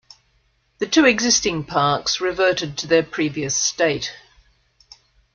The 0.79 0.87
two 0.87 1.05
existing 1.05 1.65
parks 1.65 2.19
reverted 2.19 2.75
to 2.79 2.87
their 2.87 3.03
previous 3.03 3.55
state. 3.55 4.11